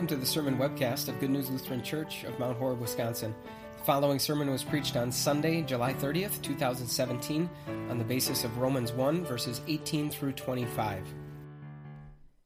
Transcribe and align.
Welcome 0.00 0.16
to 0.16 0.24
the 0.24 0.32
sermon 0.32 0.56
webcast 0.56 1.08
of 1.08 1.20
Good 1.20 1.28
News 1.28 1.50
Lutheran 1.50 1.82
Church 1.82 2.24
of 2.24 2.38
Mount 2.38 2.56
Horeb, 2.56 2.80
Wisconsin. 2.80 3.34
The 3.76 3.84
following 3.84 4.18
sermon 4.18 4.50
was 4.50 4.64
preached 4.64 4.96
on 4.96 5.12
Sunday, 5.12 5.60
July 5.60 5.92
30th, 5.92 6.40
2017, 6.40 7.50
on 7.90 7.98
the 7.98 8.04
basis 8.04 8.42
of 8.42 8.56
Romans 8.56 8.92
1, 8.92 9.26
verses 9.26 9.60
18 9.68 10.08
through 10.08 10.32
25. 10.32 11.04
Do 11.04 11.12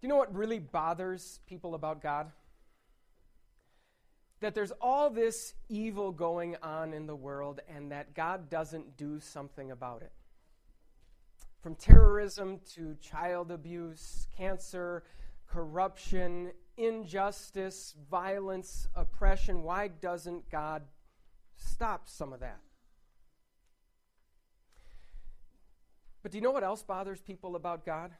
you 0.00 0.08
know 0.08 0.16
what 0.16 0.34
really 0.34 0.58
bothers 0.58 1.38
people 1.46 1.76
about 1.76 2.02
God? 2.02 2.32
That 4.40 4.56
there's 4.56 4.72
all 4.80 5.08
this 5.08 5.54
evil 5.68 6.10
going 6.10 6.56
on 6.60 6.92
in 6.92 7.06
the 7.06 7.14
world 7.14 7.60
and 7.72 7.92
that 7.92 8.14
God 8.14 8.50
doesn't 8.50 8.96
do 8.96 9.20
something 9.20 9.70
about 9.70 10.02
it. 10.02 10.10
From 11.62 11.76
terrorism 11.76 12.58
to 12.74 12.96
child 13.00 13.52
abuse, 13.52 14.26
cancer, 14.36 15.04
corruption, 15.46 16.50
injustice, 16.76 17.94
violence, 18.10 18.88
oppression. 18.94 19.62
Why 19.62 19.88
doesn't 19.88 20.50
God 20.50 20.82
stop 21.56 22.08
some 22.08 22.32
of 22.32 22.40
that? 22.40 22.60
But 26.22 26.32
do 26.32 26.38
you 26.38 26.42
know 26.42 26.52
what 26.52 26.64
else 26.64 26.82
bothers 26.82 27.20
people 27.20 27.54
about 27.54 27.84
God? 27.84 28.12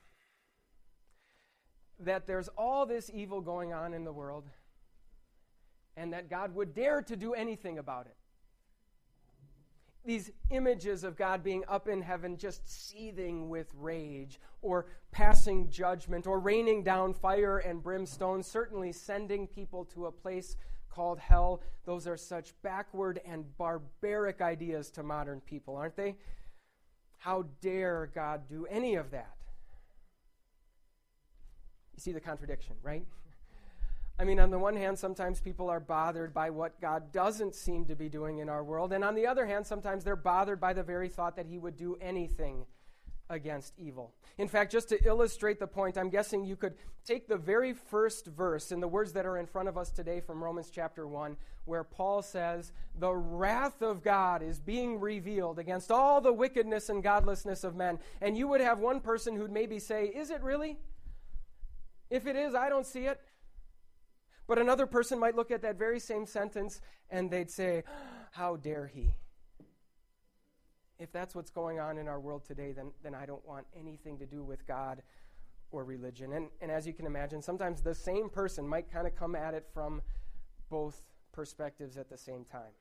That 2.01 2.27
there's 2.27 2.49
all 2.59 2.87
this 2.87 3.11
evil 3.13 3.41
going 3.41 3.73
on 3.73 3.95
in 3.95 4.05
the 4.05 4.13
world, 4.13 4.45
and 5.97 6.13
that 6.13 6.29
God 6.29 6.55
would 6.55 6.75
dare 6.75 7.03
to 7.03 7.17
do 7.17 7.35
anything 7.35 7.79
about 7.79 8.07
it 8.07 8.17
these 10.05 10.31
images 10.51 11.03
of 11.05 11.17
God 11.17 11.43
being 11.43 11.65
up 11.69 11.89
in 11.89 12.03
heaven 12.03 12.37
just 12.37 12.91
seething 12.91 13.49
with 13.49 13.71
rage 13.75 14.39
or 14.61 14.87
passing 15.13 15.71
judgment 15.71 16.27
or 16.27 16.39
raining 16.39 16.83
down 16.83 17.15
fire 17.15 17.59
and 17.59 17.83
brimstone, 17.83 18.43
certainly 18.43 18.93
sending 18.93 19.47
people 19.47 19.85
to 19.87 20.07
a 20.07 20.13
place 20.13 20.57
called 20.91 21.19
hell. 21.19 21.63
Those 21.85 22.07
are 22.07 22.17
such 22.17 22.53
backward 22.63 23.21
and 23.27 23.45
barbaric 23.57 24.41
ideas 24.41 24.91
to 24.93 25.03
modern 25.03 25.41
people, 25.41 25.77
aren't 25.77 25.97
they? 25.97 26.17
How 27.19 27.47
dare 27.61 28.11
God 28.15 28.49
do 28.49 28.67
any 28.71 28.97
of 28.97 29.11
that? 29.11 29.35
You 31.95 32.01
see 32.01 32.13
the 32.13 32.21
contradiction, 32.21 32.77
right? 32.83 33.07
I 34.19 34.25
mean, 34.25 34.39
on 34.39 34.51
the 34.51 34.59
one 34.59 34.77
hand, 34.77 34.99
sometimes 34.99 35.41
people 35.41 35.69
are 35.69 35.81
bothered 35.81 36.33
by 36.33 36.51
what 36.51 36.81
God 36.81 37.11
doesn't 37.11 37.55
seem 37.55 37.85
to 37.87 37.97
be 37.97 38.09
doing 38.09 38.39
in 38.39 38.49
our 38.49 38.63
world. 38.63 38.93
And 38.93 39.03
on 39.03 39.17
the 39.17 39.27
other 39.27 39.45
hand, 39.45 39.67
sometimes 39.67 40.05
they're 40.05 40.15
bothered 40.15 40.61
by 40.61 40.73
the 40.73 40.85
very 40.85 41.09
thought 41.09 41.35
that 41.37 41.47
He 41.47 41.59
would 41.59 41.77
do 41.77 41.97
anything 42.01 42.65
against 43.29 43.75
evil. 43.77 44.15
In 44.39 44.49
fact, 44.49 44.71
just 44.71 44.89
to 44.91 45.05
illustrate 45.05 45.59
the 45.59 45.67
point, 45.67 45.99
I'm 45.99 46.11
guessing 46.11 46.45
you 46.45 46.55
could 46.55 46.75
take 47.05 47.27
the 47.27 47.37
very 47.37 47.73
first 47.73 48.27
verse 48.27 48.71
in 48.71 48.81
the 48.81 48.89
words 48.89 49.13
that 49.15 49.27
are 49.27 49.39
in 49.39 49.47
front 49.47 49.69
of 49.69 49.77
us 49.77 49.91
today 49.91 50.21
from 50.21 50.43
Romans 50.43 50.71
chapter 50.71 51.09
1, 51.09 51.37
where 51.65 51.83
Paul 51.83 52.23
says, 52.23 52.73
The 52.99 53.15
wrath 53.15 53.83
of 53.83 54.03
God 54.03 54.43
is 54.43 54.61
being 54.61 55.01
revealed 55.01 55.59
against 55.59 55.91
all 55.91 56.21
the 56.21 56.33
wickedness 56.33 56.89
and 56.89 57.03
godlessness 57.03 57.65
of 57.65 57.75
men. 57.75 57.99
And 58.21 58.37
you 58.37 58.47
would 58.47 58.61
have 58.61 58.79
one 58.79 59.01
person 59.01 59.35
who'd 59.37 59.51
maybe 59.51 59.81
say, 59.81 60.07
Is 60.07 60.31
it 60.31 60.43
really? 60.43 60.79
If 62.11 62.27
it 62.27 62.37
is, 62.37 62.55
I 62.55 62.69
don't 62.69 62.87
see 62.87 63.07
it. 63.07 63.21
But 64.47 64.59
another 64.59 64.87
person 64.87 65.19
might 65.19 65.37
look 65.37 65.51
at 65.51 65.63
that 65.63 65.79
very 65.79 66.01
same 66.01 66.27
sentence 66.27 66.81
and 67.11 67.31
they'd 67.31 67.51
say, 67.51 67.83
How 68.33 68.57
dare 68.57 68.87
he? 68.87 69.15
If 70.99 71.13
that's 71.13 71.35
what's 71.35 71.51
going 71.51 71.79
on 71.79 71.99
in 71.99 72.09
our 72.09 72.21
world 72.21 72.45
today, 72.45 72.73
then, 72.73 72.93
then 73.03 73.15
I 73.15 73.27
don't 73.27 73.47
want 73.47 73.67
anything 73.79 74.19
to 74.19 74.27
do 74.27 74.43
with 74.43 74.67
God 74.67 75.03
or 75.71 75.85
religion. 75.85 76.33
And, 76.33 76.49
and 76.61 76.71
as 76.71 76.87
you 76.87 76.93
can 76.93 77.07
imagine, 77.07 77.43
sometimes 77.43 77.83
the 77.83 77.95
same 77.95 78.29
person 78.29 78.67
might 78.67 78.93
kind 78.93 79.07
of 79.07 79.15
come 79.15 79.35
at 79.35 79.55
it 79.55 79.67
from 79.73 80.03
both 80.71 81.03
perspectives 81.33 81.97
at 81.97 82.09
the 82.09 82.19
same 82.19 82.45
time. 82.45 82.73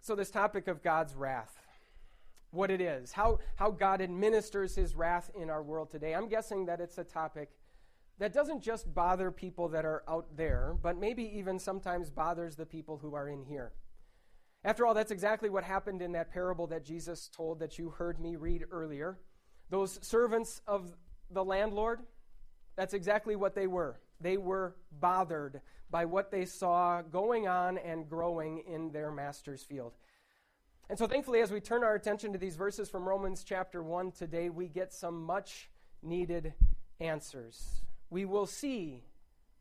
So, 0.00 0.14
this 0.14 0.30
topic 0.30 0.68
of 0.68 0.82
God's 0.82 1.14
wrath, 1.14 1.58
what 2.52 2.70
it 2.70 2.80
is, 2.80 3.12
how, 3.12 3.40
how 3.56 3.72
God 3.72 4.00
administers 4.00 4.76
his 4.76 4.94
wrath 4.94 5.30
in 5.34 5.50
our 5.50 5.62
world 5.62 5.90
today, 5.90 6.14
I'm 6.14 6.28
guessing 6.28 6.66
that 6.66 6.80
it's 6.80 6.98
a 6.98 7.04
topic 7.04 7.50
that 8.18 8.32
doesn't 8.32 8.62
just 8.62 8.94
bother 8.94 9.30
people 9.30 9.68
that 9.68 9.84
are 9.84 10.02
out 10.08 10.36
there, 10.36 10.74
but 10.82 10.98
maybe 10.98 11.22
even 11.36 11.58
sometimes 11.58 12.10
bothers 12.10 12.56
the 12.56 12.64
people 12.64 12.98
who 12.98 13.14
are 13.14 13.28
in 13.28 13.44
here. 13.44 13.72
After 14.64 14.86
all, 14.86 14.94
that's 14.94 15.10
exactly 15.10 15.50
what 15.50 15.64
happened 15.64 16.00
in 16.00 16.12
that 16.12 16.32
parable 16.32 16.66
that 16.68 16.84
Jesus 16.84 17.28
told 17.28 17.60
that 17.60 17.78
you 17.78 17.90
heard 17.90 18.18
me 18.18 18.36
read 18.36 18.64
earlier. 18.70 19.18
Those 19.68 19.98
servants 20.02 20.62
of 20.66 20.94
the 21.30 21.44
landlord, 21.44 22.00
that's 22.74 22.94
exactly 22.94 23.36
what 23.36 23.54
they 23.54 23.66
were. 23.66 24.00
They 24.20 24.38
were 24.38 24.76
bothered 24.90 25.60
by 25.90 26.06
what 26.06 26.30
they 26.30 26.46
saw 26.46 27.02
going 27.02 27.46
on 27.46 27.76
and 27.78 28.08
growing 28.08 28.62
in 28.66 28.90
their 28.92 29.10
master's 29.10 29.62
field. 29.62 29.92
And 30.88 30.98
so, 30.98 31.06
thankfully, 31.06 31.40
as 31.40 31.50
we 31.50 31.60
turn 31.60 31.84
our 31.84 31.94
attention 31.94 32.32
to 32.32 32.38
these 32.38 32.56
verses 32.56 32.88
from 32.88 33.06
Romans 33.06 33.44
chapter 33.44 33.82
1 33.82 34.12
today, 34.12 34.48
we 34.48 34.68
get 34.68 34.92
some 34.92 35.22
much 35.22 35.68
needed 36.02 36.54
answers 36.98 37.82
we 38.10 38.24
will 38.24 38.46
see 38.46 39.02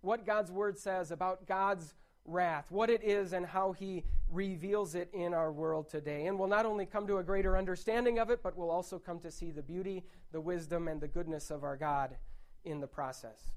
what 0.02 0.26
God's 0.26 0.52
word 0.52 0.78
says 0.78 1.12
about 1.12 1.48
God's 1.48 1.94
wrath, 2.26 2.72
what 2.72 2.90
it 2.90 3.04
is, 3.04 3.34
and 3.34 3.46
how 3.46 3.72
he 3.72 4.04
reveals 4.32 4.96
it 4.96 5.10
in 5.14 5.34
our 5.34 5.52
world 5.52 5.90
today. 5.90 6.26
And 6.26 6.38
we'll 6.38 6.48
not 6.48 6.66
only 6.66 6.86
come 6.86 7.08
to 7.08 7.18
a 7.18 7.24
greater 7.24 7.58
understanding 7.58 8.20
of 8.20 8.30
it, 8.30 8.42
but 8.42 8.58
we'll 8.58 8.72
also 8.72 9.00
come 9.00 9.20
to 9.20 9.32
see 9.32 9.52
the 9.52 9.62
beauty, 9.62 10.04
the 10.32 10.42
wisdom, 10.42 10.88
and 10.88 11.00
the 11.00 11.08
goodness 11.08 11.52
of 11.52 11.64
our 11.64 11.78
God 11.78 12.16
in 12.64 12.80
the 12.80 12.88
process. 12.88 13.52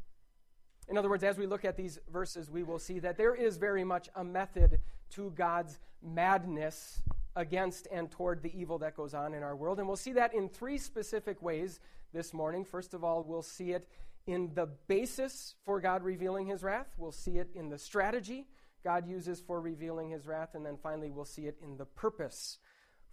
In 0.88 0.97
other 0.97 1.09
words, 1.09 1.25
as 1.25 1.37
we 1.37 1.47
look 1.47 1.65
at 1.65 1.77
these 1.77 1.98
verses, 2.10 2.50
we 2.50 2.62
will 2.62 2.78
see 2.78 2.98
that 3.00 3.19
there 3.19 3.34
is 3.34 3.56
very 3.59 3.84
much 3.84 4.09
a 4.15 4.25
method 4.25 4.81
to 5.10 5.32
God's 5.37 5.78
madness 6.03 7.03
against 7.37 7.88
and 7.93 8.10
toward 8.10 8.43
the 8.43 8.59
evil 8.59 8.78
that 8.78 8.97
goes 8.97 9.15
on 9.15 9.34
in 9.34 9.43
our 9.43 9.54
world. 9.54 9.78
And 9.78 9.87
we'll 9.87 9.97
see 9.97 10.12
that 10.12 10.34
in 10.34 10.48
three 10.48 10.78
specific 10.78 11.43
ways 11.43 11.78
this 12.12 12.32
morning. 12.32 12.65
First 12.65 12.94
of 12.94 13.04
all, 13.04 13.22
we'll 13.22 13.43
see 13.43 13.72
it 13.72 13.87
in 14.28 14.50
the 14.55 14.66
basis 14.87 15.55
for 15.65 15.81
God 15.81 16.05
revealing 16.05 16.47
his 16.47 16.62
wrath. 16.62 16.89
We'll 16.99 17.12
see 17.12 17.39
it 17.39 17.49
in 17.55 17.71
the 17.71 17.78
strategy 17.78 18.47
God 18.84 19.09
uses 19.09 19.41
for 19.41 19.61
revealing 19.61 20.11
his 20.11 20.27
wrath. 20.27 20.55
And 20.55 20.65
then 20.65 20.77
finally, 20.83 21.11
we'll 21.11 21.25
see 21.25 21.47
it 21.47 21.56
in 21.62 21.77
the 21.77 21.87
purpose 21.87 22.59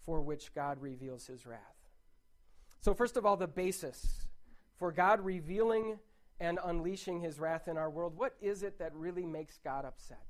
for 0.06 0.22
which 0.22 0.54
God 0.54 0.82
reveals 0.82 1.26
his 1.26 1.46
wrath. 1.46 1.60
So, 2.82 2.94
first 2.94 3.18
of 3.18 3.26
all, 3.26 3.38
the 3.38 3.48
basis 3.48 4.28
for 4.78 4.92
God 4.92 5.22
revealing 5.22 5.98
and 6.40 6.60
unleashing 6.64 7.22
his 7.22 7.40
wrath 7.40 7.68
in 7.68 7.78
our 7.78 7.90
world. 7.90 8.18
What 8.18 8.36
is 8.42 8.62
it 8.62 8.78
that 8.80 8.94
really 8.94 9.26
makes 9.26 9.58
God 9.64 9.86
upset? 9.86 10.26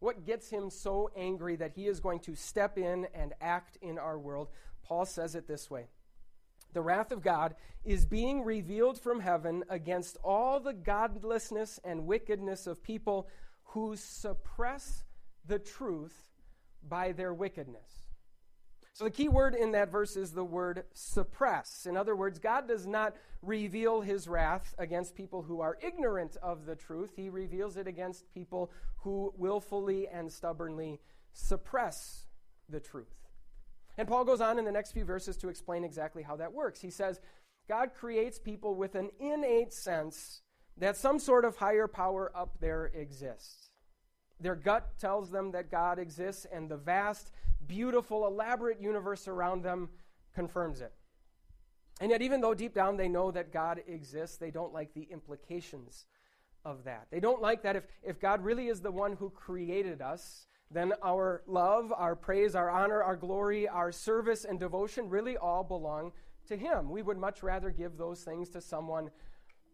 What 0.00 0.24
gets 0.24 0.48
him 0.48 0.70
so 0.70 1.10
angry 1.14 1.56
that 1.56 1.72
he 1.76 1.86
is 1.86 2.00
going 2.00 2.20
to 2.20 2.34
step 2.34 2.78
in 2.78 3.06
and 3.14 3.34
act 3.40 3.76
in 3.82 3.98
our 3.98 4.18
world? 4.18 4.48
Paul 4.82 5.04
says 5.04 5.34
it 5.34 5.46
this 5.46 5.70
way 5.70 5.88
the 6.72 6.82
wrath 6.82 7.12
of 7.12 7.22
God, 7.22 7.54
is 7.84 8.06
being 8.06 8.44
revealed 8.44 9.00
from 9.00 9.20
heaven 9.20 9.64
against 9.68 10.16
all 10.22 10.60
the 10.60 10.72
godlessness 10.72 11.80
and 11.84 12.06
wickedness 12.06 12.66
of 12.66 12.82
people 12.82 13.28
who 13.64 13.96
suppress 13.96 15.04
the 15.46 15.58
truth 15.58 16.14
by 16.88 17.12
their 17.12 17.34
wickedness. 17.34 18.02
So, 18.94 19.04
the 19.04 19.10
key 19.10 19.28
word 19.28 19.54
in 19.54 19.72
that 19.72 19.90
verse 19.90 20.16
is 20.16 20.32
the 20.32 20.44
word 20.44 20.84
suppress. 20.92 21.86
In 21.86 21.96
other 21.96 22.14
words, 22.14 22.38
God 22.38 22.68
does 22.68 22.86
not 22.86 23.16
reveal 23.40 24.02
his 24.02 24.28
wrath 24.28 24.74
against 24.78 25.14
people 25.14 25.42
who 25.42 25.60
are 25.60 25.78
ignorant 25.80 26.36
of 26.42 26.66
the 26.66 26.76
truth, 26.76 27.12
he 27.16 27.30
reveals 27.30 27.76
it 27.76 27.86
against 27.86 28.32
people 28.34 28.70
who 28.98 29.32
willfully 29.36 30.06
and 30.08 30.30
stubbornly 30.30 31.00
suppress 31.32 32.26
the 32.68 32.80
truth. 32.80 33.21
And 33.98 34.08
Paul 34.08 34.24
goes 34.24 34.40
on 34.40 34.58
in 34.58 34.64
the 34.64 34.72
next 34.72 34.92
few 34.92 35.04
verses 35.04 35.36
to 35.38 35.48
explain 35.48 35.84
exactly 35.84 36.22
how 36.22 36.36
that 36.36 36.52
works. 36.52 36.80
He 36.80 36.90
says, 36.90 37.20
God 37.68 37.90
creates 37.94 38.38
people 38.38 38.74
with 38.74 38.94
an 38.94 39.10
innate 39.20 39.72
sense 39.72 40.42
that 40.76 40.96
some 40.96 41.18
sort 41.18 41.44
of 41.44 41.56
higher 41.56 41.86
power 41.86 42.32
up 42.34 42.58
there 42.60 42.86
exists. 42.94 43.70
Their 44.40 44.56
gut 44.56 44.98
tells 44.98 45.30
them 45.30 45.52
that 45.52 45.70
God 45.70 45.98
exists, 45.98 46.46
and 46.52 46.68
the 46.68 46.76
vast, 46.76 47.30
beautiful, 47.66 48.26
elaborate 48.26 48.80
universe 48.80 49.28
around 49.28 49.62
them 49.62 49.90
confirms 50.34 50.80
it. 50.80 50.92
And 52.00 52.10
yet, 52.10 52.22
even 52.22 52.40
though 52.40 52.54
deep 52.54 52.74
down 52.74 52.96
they 52.96 53.08
know 53.08 53.30
that 53.30 53.52
God 53.52 53.82
exists, 53.86 54.38
they 54.38 54.50
don't 54.50 54.72
like 54.72 54.94
the 54.94 55.06
implications 55.10 56.06
of 56.64 56.84
that. 56.84 57.06
They 57.10 57.20
don't 57.20 57.42
like 57.42 57.62
that 57.62 57.76
if, 57.76 57.86
if 58.02 58.18
God 58.18 58.42
really 58.42 58.68
is 58.68 58.80
the 58.80 58.90
one 58.90 59.14
who 59.14 59.30
created 59.30 60.00
us, 60.00 60.46
then 60.72 60.92
our 61.02 61.42
love, 61.46 61.92
our 61.96 62.16
praise, 62.16 62.54
our 62.54 62.70
honor, 62.70 63.02
our 63.02 63.16
glory, 63.16 63.68
our 63.68 63.92
service, 63.92 64.44
and 64.44 64.58
devotion 64.58 65.08
really 65.08 65.36
all 65.36 65.62
belong 65.62 66.12
to 66.48 66.56
Him. 66.56 66.90
We 66.90 67.02
would 67.02 67.18
much 67.18 67.42
rather 67.42 67.70
give 67.70 67.96
those 67.96 68.22
things 68.22 68.48
to 68.50 68.60
someone 68.60 69.10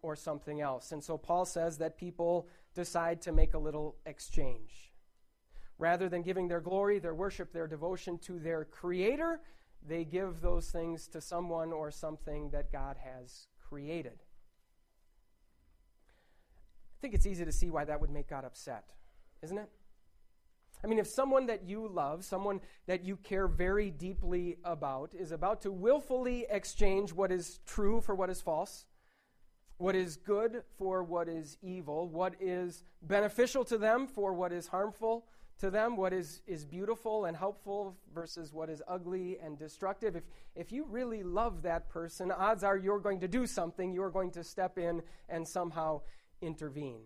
or 0.03 0.17
something 0.17 0.61
else. 0.61 0.93
And 0.93 1.03
so 1.03 1.17
Paul 1.17 1.45
says 1.45 1.79
that 1.79 1.97
people 1.97 2.49
decide 2.75 3.21
to 3.23 3.33
make 3.33 3.55
a 3.55 3.59
little 3.59 3.97
exchange. 4.07 4.93
Rather 5.79 6.09
than 6.09 6.23
giving 6.23 6.49
their 6.49 6.61
glory, 6.61 6.99
their 6.99 7.15
worship, 7.15 7.53
their 7.53 7.69
devotion 7.69 8.19
to 8.19 8.39
their 8.39 8.65
Creator, 8.65 9.41
they 9.87 10.05
give 10.05 10.41
those 10.41 10.71
things 10.71 11.07
to 11.09 11.21
someone 11.21 11.73
or 11.73 11.91
something 11.91 12.51
that 12.51 12.73
God 12.73 12.97
has 13.03 13.47
created. 13.69 14.19
I 16.99 17.01
think 17.01 17.15
it's 17.15 17.27
easy 17.27 17.45
to 17.45 17.53
see 17.53 17.71
why 17.71 17.85
that 17.85 18.01
would 18.01 18.11
make 18.11 18.29
God 18.29 18.45
upset, 18.45 18.85
isn't 19.43 19.57
it? 19.57 19.71
I 20.83 20.87
mean, 20.87 20.99
if 20.99 21.07
someone 21.07 21.47
that 21.47 21.65
you 21.65 21.89
love, 21.89 22.25
someone 22.25 22.61
that 22.87 23.05
you 23.05 23.17
care 23.17 23.49
very 23.49 23.91
deeply 23.91 24.59
about, 24.65 25.13
is 25.15 25.33
about 25.33 25.63
to 25.63 25.73
willfully 25.73 26.47
exchange 26.49 27.13
what 27.13 27.33
is 27.33 27.61
true 27.67 28.01
for 28.01 28.15
what 28.15 28.31
is 28.31 28.41
false, 28.41 28.87
what 29.79 29.95
is 29.95 30.17
good 30.17 30.63
for 30.77 31.03
what 31.03 31.29
is 31.29 31.57
evil, 31.63 32.09
what 32.09 32.35
is 32.41 32.83
beneficial 33.03 33.65
to 33.65 33.79
them 33.79 34.07
for 34.07 34.33
what 34.33 34.53
is 34.53 34.67
harmful 34.69 35.27
to 35.59 35.71
them, 35.71 35.97
what 35.97 36.13
is, 36.13 36.41
is 36.47 36.65
beautiful 36.65 37.25
and 37.25 37.37
helpful 37.37 37.97
versus 38.15 38.53
what 38.53 38.71
is 38.71 38.81
ugly 38.87 39.39
and 39.43 39.59
destructive. 39.59 40.15
If, 40.15 40.23
if 40.55 40.73
you 40.73 40.85
really 40.89 41.23
love 41.23 41.63
that 41.63 41.89
person, 41.89 42.31
odds 42.31 42.63
are 42.63 42.77
you're 42.77 43.01
going 43.01 43.21
to 43.21 43.29
do 43.29 43.47
something, 43.47 43.93
you're 43.93 44.11
going 44.11 44.31
to 44.33 44.45
step 44.45 44.79
in 44.79 45.03
and 45.29 45.47
somehow 45.47 46.03
intervene. 46.41 47.03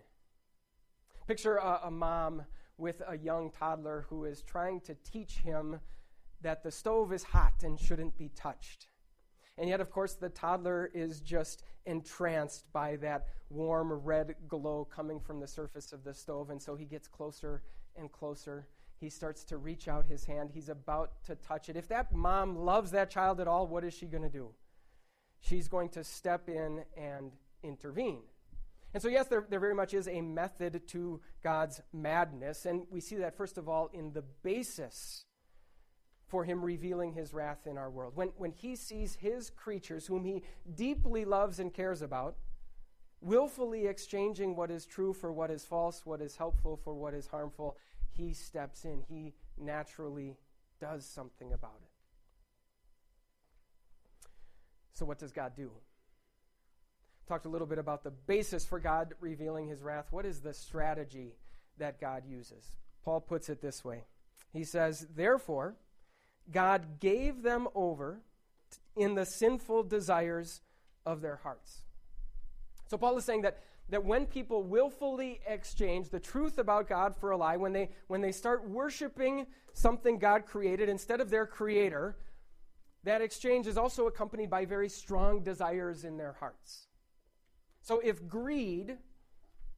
Picture 1.26 1.56
a, 1.56 1.80
a 1.84 1.90
mom 1.90 2.42
with 2.78 3.02
a 3.06 3.16
young 3.16 3.50
toddler 3.50 4.06
who 4.08 4.24
is 4.24 4.42
trying 4.42 4.80
to 4.80 4.96
teach 5.04 5.38
him 5.38 5.80
that 6.40 6.62
the 6.62 6.70
stove 6.70 7.12
is 7.12 7.22
hot 7.22 7.62
and 7.62 7.78
shouldn't 7.78 8.16
be 8.18 8.28
touched. 8.30 8.88
And 9.58 9.68
yet, 9.68 9.80
of 9.80 9.90
course, 9.90 10.14
the 10.14 10.30
toddler 10.30 10.90
is 10.94 11.20
just 11.20 11.62
entranced 11.84 12.72
by 12.72 12.96
that 12.96 13.26
warm 13.50 13.92
red 13.92 14.34
glow 14.48 14.84
coming 14.84 15.20
from 15.20 15.40
the 15.40 15.46
surface 15.46 15.92
of 15.92 16.04
the 16.04 16.14
stove. 16.14 16.50
And 16.50 16.60
so 16.60 16.74
he 16.74 16.84
gets 16.84 17.06
closer 17.06 17.62
and 17.96 18.10
closer. 18.10 18.66
He 18.98 19.10
starts 19.10 19.44
to 19.44 19.58
reach 19.58 19.88
out 19.88 20.06
his 20.06 20.24
hand. 20.24 20.50
He's 20.52 20.68
about 20.68 21.24
to 21.24 21.34
touch 21.36 21.68
it. 21.68 21.76
If 21.76 21.88
that 21.88 22.14
mom 22.14 22.56
loves 22.56 22.92
that 22.92 23.10
child 23.10 23.40
at 23.40 23.48
all, 23.48 23.66
what 23.66 23.84
is 23.84 23.94
she 23.94 24.06
going 24.06 24.22
to 24.22 24.28
do? 24.28 24.50
She's 25.40 25.68
going 25.68 25.90
to 25.90 26.04
step 26.04 26.48
in 26.48 26.84
and 26.96 27.32
intervene. 27.62 28.22
And 28.94 29.02
so, 29.02 29.08
yes, 29.08 29.26
there, 29.28 29.46
there 29.48 29.60
very 29.60 29.74
much 29.74 29.94
is 29.94 30.06
a 30.06 30.20
method 30.20 30.86
to 30.88 31.20
God's 31.42 31.80
madness. 31.92 32.66
And 32.66 32.86
we 32.90 33.00
see 33.00 33.16
that, 33.16 33.36
first 33.36 33.56
of 33.56 33.68
all, 33.68 33.90
in 33.92 34.12
the 34.12 34.22
basis 34.42 35.24
for 36.26 36.44
him 36.44 36.62
revealing 36.62 37.12
his 37.12 37.34
wrath 37.34 37.66
in 37.66 37.76
our 37.76 37.90
world. 37.90 38.12
When, 38.16 38.28
when 38.36 38.52
he 38.52 38.76
sees 38.76 39.14
his 39.14 39.50
creatures, 39.50 40.06
whom 40.06 40.24
he 40.24 40.42
deeply 40.74 41.24
loves 41.24 41.58
and 41.58 41.72
cares 41.72 42.02
about, 42.02 42.36
willfully 43.20 43.86
exchanging 43.86 44.56
what 44.56 44.70
is 44.70 44.84
true 44.84 45.12
for 45.12 45.32
what 45.32 45.50
is 45.50 45.64
false, 45.64 46.04
what 46.04 46.20
is 46.20 46.36
helpful 46.36 46.80
for 46.82 46.94
what 46.94 47.14
is 47.14 47.26
harmful, 47.26 47.76
he 48.10 48.32
steps 48.32 48.84
in. 48.84 49.02
He 49.08 49.34
naturally 49.58 50.36
does 50.80 51.06
something 51.06 51.52
about 51.52 51.80
it. 51.82 51.90
So, 54.94 55.04
what 55.04 55.18
does 55.18 55.32
God 55.32 55.52
do? 55.56 55.70
Talked 57.28 57.46
a 57.46 57.48
little 57.48 57.66
bit 57.66 57.78
about 57.78 58.04
the 58.04 58.10
basis 58.10 58.64
for 58.64 58.78
God 58.78 59.14
revealing 59.20 59.68
his 59.68 59.80
wrath. 59.80 60.06
What 60.10 60.26
is 60.26 60.40
the 60.40 60.52
strategy 60.52 61.34
that 61.78 62.00
God 62.00 62.24
uses? 62.26 62.76
Paul 63.04 63.20
puts 63.20 63.48
it 63.48 63.60
this 63.60 63.84
way 63.84 64.04
He 64.52 64.64
says, 64.64 65.06
Therefore, 65.14 65.76
God 66.50 67.00
gave 67.00 67.42
them 67.42 67.68
over 67.74 68.20
in 68.96 69.14
the 69.14 69.24
sinful 69.24 69.84
desires 69.84 70.60
of 71.06 71.20
their 71.20 71.36
hearts. 71.36 71.82
So 72.88 72.98
Paul 72.98 73.16
is 73.16 73.24
saying 73.24 73.42
that, 73.42 73.62
that 73.88 74.04
when 74.04 74.26
people 74.26 74.62
willfully 74.62 75.40
exchange 75.46 76.10
the 76.10 76.20
truth 76.20 76.58
about 76.58 76.88
God 76.88 77.16
for 77.16 77.30
a 77.30 77.36
lie, 77.36 77.56
when 77.56 77.72
they, 77.72 77.90
when 78.08 78.20
they 78.20 78.32
start 78.32 78.68
worshiping 78.68 79.46
something 79.72 80.18
God 80.18 80.46
created 80.46 80.88
instead 80.88 81.20
of 81.20 81.30
their 81.30 81.46
creator, 81.46 82.16
that 83.04 83.22
exchange 83.22 83.66
is 83.66 83.78
also 83.78 84.06
accompanied 84.06 84.50
by 84.50 84.64
very 84.64 84.88
strong 84.88 85.42
desires 85.42 86.04
in 86.04 86.18
their 86.18 86.34
hearts. 86.34 86.86
So 87.92 88.00
if 88.02 88.26
greed, 88.26 88.96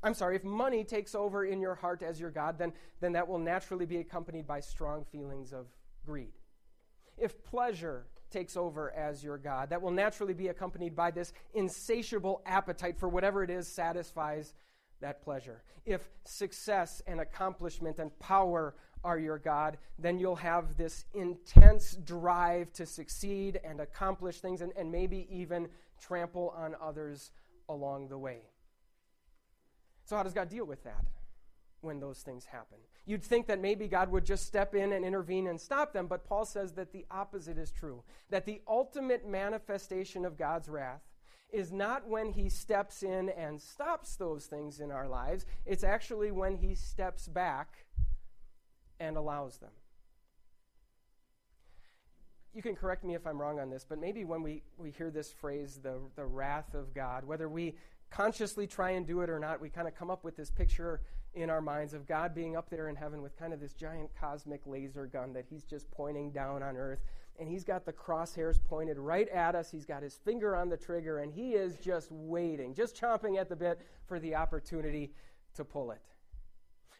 I'm 0.00 0.14
sorry, 0.14 0.36
if 0.36 0.44
money 0.44 0.84
takes 0.84 1.16
over 1.16 1.44
in 1.44 1.60
your 1.60 1.74
heart 1.74 2.00
as 2.00 2.20
your 2.20 2.30
God, 2.30 2.58
then, 2.58 2.72
then 3.00 3.14
that 3.14 3.26
will 3.26 3.40
naturally 3.40 3.86
be 3.86 3.96
accompanied 3.96 4.46
by 4.46 4.60
strong 4.60 5.04
feelings 5.10 5.52
of 5.52 5.66
greed. 6.06 6.30
If 7.18 7.42
pleasure 7.42 8.06
takes 8.30 8.56
over 8.56 8.92
as 8.92 9.24
your 9.24 9.36
God. 9.36 9.70
That 9.70 9.82
will 9.82 9.90
naturally 9.90 10.32
be 10.32 10.46
accompanied 10.46 10.94
by 10.94 11.10
this 11.10 11.32
insatiable 11.54 12.40
appetite 12.46 12.98
for 12.98 13.08
whatever 13.08 13.42
it 13.42 13.50
is 13.50 13.66
satisfies 13.66 14.54
that 15.00 15.20
pleasure. 15.22 15.64
If 15.84 16.08
success 16.24 17.02
and 17.08 17.20
accomplishment 17.20 17.98
and 17.98 18.16
power 18.20 18.76
are 19.02 19.18
your 19.18 19.38
God, 19.38 19.78
then 19.98 20.20
you'll 20.20 20.36
have 20.36 20.76
this 20.76 21.04
intense 21.14 21.96
drive 22.04 22.72
to 22.74 22.86
succeed 22.86 23.60
and 23.64 23.80
accomplish 23.80 24.40
things 24.40 24.62
and, 24.62 24.72
and 24.76 24.90
maybe 24.90 25.26
even 25.30 25.68
trample 26.00 26.54
on 26.56 26.76
others 26.80 27.30
along 27.68 28.08
the 28.08 28.18
way. 28.18 28.42
So, 30.04 30.16
how 30.16 30.22
does 30.22 30.34
God 30.34 30.48
deal 30.48 30.64
with 30.64 30.84
that? 30.84 31.04
when 31.84 32.00
those 32.00 32.22
things 32.22 32.46
happen. 32.46 32.78
You'd 33.06 33.22
think 33.22 33.46
that 33.46 33.60
maybe 33.60 33.86
God 33.86 34.10
would 34.10 34.24
just 34.24 34.46
step 34.46 34.74
in 34.74 34.92
and 34.92 35.04
intervene 35.04 35.46
and 35.46 35.60
stop 35.60 35.92
them, 35.92 36.06
but 36.06 36.24
Paul 36.24 36.46
says 36.46 36.72
that 36.72 36.92
the 36.92 37.04
opposite 37.10 37.58
is 37.58 37.70
true. 37.70 38.02
That 38.30 38.46
the 38.46 38.62
ultimate 38.66 39.28
manifestation 39.28 40.24
of 40.24 40.38
God's 40.38 40.68
wrath 40.68 41.02
is 41.50 41.70
not 41.70 42.08
when 42.08 42.30
he 42.30 42.48
steps 42.48 43.02
in 43.02 43.28
and 43.28 43.60
stops 43.60 44.16
those 44.16 44.46
things 44.46 44.80
in 44.80 44.90
our 44.90 45.06
lives, 45.06 45.46
it's 45.66 45.84
actually 45.84 46.32
when 46.32 46.56
he 46.56 46.74
steps 46.74 47.28
back 47.28 47.84
and 48.98 49.16
allows 49.16 49.58
them. 49.58 49.70
You 52.54 52.62
can 52.62 52.76
correct 52.76 53.02
me 53.02 53.16
if 53.16 53.26
I'm 53.26 53.40
wrong 53.40 53.58
on 53.58 53.68
this, 53.68 53.84
but 53.86 53.98
maybe 53.98 54.24
when 54.24 54.40
we, 54.40 54.62
we 54.78 54.92
hear 54.92 55.10
this 55.10 55.32
phrase, 55.32 55.80
the, 55.82 55.98
the 56.14 56.24
wrath 56.24 56.72
of 56.74 56.94
God, 56.94 57.24
whether 57.24 57.48
we 57.48 57.74
consciously 58.10 58.68
try 58.68 58.90
and 58.90 59.04
do 59.04 59.22
it 59.22 59.28
or 59.28 59.40
not, 59.40 59.60
we 59.60 59.68
kind 59.68 59.88
of 59.88 59.96
come 59.96 60.08
up 60.08 60.22
with 60.22 60.36
this 60.36 60.52
picture 60.52 61.00
in 61.34 61.50
our 61.50 61.60
minds 61.60 61.94
of 61.94 62.06
God 62.06 62.32
being 62.32 62.56
up 62.56 62.70
there 62.70 62.88
in 62.88 62.94
heaven 62.94 63.22
with 63.22 63.36
kind 63.36 63.52
of 63.52 63.58
this 63.58 63.72
giant 63.72 64.08
cosmic 64.18 64.60
laser 64.66 65.06
gun 65.06 65.32
that 65.32 65.46
he's 65.50 65.64
just 65.64 65.90
pointing 65.90 66.30
down 66.30 66.62
on 66.62 66.76
earth. 66.76 67.00
And 67.40 67.48
he's 67.48 67.64
got 67.64 67.84
the 67.84 67.92
crosshairs 67.92 68.62
pointed 68.62 68.98
right 68.98 69.28
at 69.30 69.56
us. 69.56 69.68
He's 69.68 69.84
got 69.84 70.04
his 70.04 70.14
finger 70.24 70.54
on 70.54 70.68
the 70.68 70.76
trigger, 70.76 71.18
and 71.18 71.32
he 71.32 71.54
is 71.54 71.76
just 71.78 72.12
waiting, 72.12 72.72
just 72.72 72.94
chomping 72.96 73.36
at 73.36 73.48
the 73.48 73.56
bit 73.56 73.80
for 74.06 74.20
the 74.20 74.36
opportunity 74.36 75.10
to 75.54 75.64
pull 75.64 75.90
it. 75.90 76.00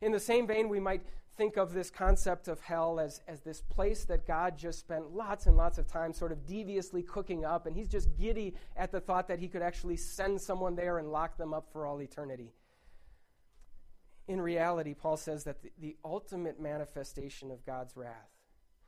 In 0.02 0.10
the 0.10 0.18
same 0.18 0.48
vein, 0.48 0.68
we 0.68 0.80
might 0.80 1.06
think 1.36 1.56
of 1.56 1.72
this 1.72 1.90
concept 1.90 2.48
of 2.48 2.60
hell 2.60 3.00
as, 3.00 3.20
as 3.26 3.40
this 3.40 3.60
place 3.60 4.04
that 4.04 4.26
God 4.26 4.56
just 4.56 4.78
spent 4.80 5.12
lots 5.12 5.46
and 5.46 5.56
lots 5.56 5.78
of 5.78 5.86
time 5.86 6.12
sort 6.12 6.32
of 6.32 6.46
deviously 6.46 7.02
cooking 7.02 7.44
up, 7.44 7.66
and 7.66 7.76
he's 7.76 7.88
just 7.88 8.16
giddy 8.16 8.54
at 8.76 8.92
the 8.92 9.00
thought 9.00 9.28
that 9.28 9.38
he 9.38 9.48
could 9.48 9.62
actually 9.62 9.96
send 9.96 10.40
someone 10.40 10.76
there 10.76 10.98
and 10.98 11.10
lock 11.10 11.36
them 11.36 11.52
up 11.52 11.68
for 11.72 11.86
all 11.86 12.00
eternity. 12.00 12.52
In 14.26 14.40
reality, 14.40 14.94
Paul 14.94 15.16
says 15.16 15.44
that 15.44 15.62
the, 15.62 15.70
the, 15.78 15.96
ultimate 16.04 16.58
manifestation 16.58 17.50
of 17.50 17.66
God's 17.66 17.96
wrath 17.96 18.30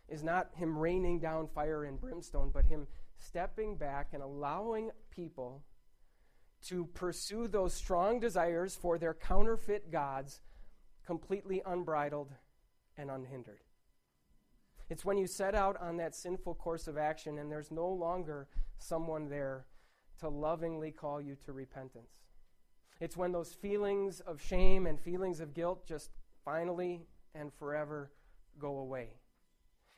is 0.08 0.22
not 0.22 0.48
him 0.54 0.78
raining 0.78 1.18
down 1.18 1.48
fire 1.48 1.84
and 1.84 2.00
brimstone, 2.00 2.50
but 2.54 2.64
him 2.64 2.86
stepping 3.18 3.76
back 3.76 4.08
and 4.12 4.22
allowing 4.22 4.90
people 5.10 5.62
to 6.68 6.86
pursue 6.94 7.48
those 7.48 7.74
strong 7.74 8.18
desires 8.18 8.74
for 8.74 8.98
their 8.98 9.12
counterfeit 9.12 9.90
gods 9.90 10.40
completely 11.06 11.62
unbridled 11.64 12.32
and 12.96 13.10
unhindered. 13.10 13.60
It's 14.88 15.04
when 15.04 15.18
you 15.18 15.26
set 15.26 15.54
out 15.54 15.80
on 15.80 15.96
that 15.96 16.14
sinful 16.14 16.54
course 16.56 16.86
of 16.86 16.98
action 16.98 17.38
and 17.38 17.50
there's 17.50 17.70
no 17.70 17.88
longer 17.88 18.48
someone 18.78 19.28
there 19.28 19.66
to 20.20 20.28
lovingly 20.28 20.90
call 20.90 21.20
you 21.20 21.36
to 21.44 21.52
repentance. 21.52 22.22
It's 23.00 23.16
when 23.16 23.32
those 23.32 23.52
feelings 23.52 24.20
of 24.20 24.40
shame 24.40 24.86
and 24.86 24.98
feelings 24.98 25.40
of 25.40 25.54
guilt 25.54 25.86
just 25.86 26.10
finally 26.44 27.06
and 27.34 27.52
forever 27.52 28.12
go 28.58 28.78
away. 28.78 29.10